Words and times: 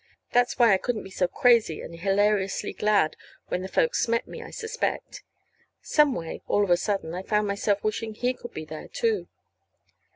That's 0.31 0.57
why 0.57 0.73
I 0.73 0.77
couldn't 0.79 1.03
be 1.03 1.11
so 1.11 1.27
crazy 1.27 1.79
and 1.79 1.93
hilariously 1.99 2.73
glad 2.73 3.15
when 3.49 3.61
the 3.61 3.67
folks 3.67 4.07
met 4.07 4.27
me, 4.27 4.41
I 4.41 4.49
suspect. 4.49 5.21
Some 5.79 6.15
way, 6.15 6.41
all 6.47 6.63
of 6.63 6.71
a 6.71 6.77
sudden, 6.77 7.13
I 7.13 7.21
found 7.21 7.45
myself 7.47 7.83
wishing 7.83 8.15
he 8.15 8.33
could 8.33 8.51
be 8.51 8.65
there, 8.65 8.87
too. 8.87 9.27